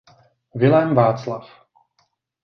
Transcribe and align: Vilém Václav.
Vilém 0.55 0.95
Václav. 0.95 1.65